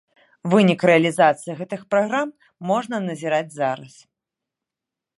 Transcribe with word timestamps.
Вынік 0.53 0.85
рэалізацыі 0.89 1.57
гэтых 1.59 1.81
праграм 1.93 2.33
можа 2.73 2.95
назіраць 3.07 3.51
зараз. 3.61 3.93